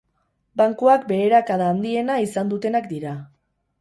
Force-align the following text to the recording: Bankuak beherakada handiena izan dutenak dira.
Bankuak 0.61 1.03
beherakada 1.11 1.67
handiena 1.73 2.17
izan 2.25 2.51
dutenak 2.55 2.89
dira. 2.95 3.13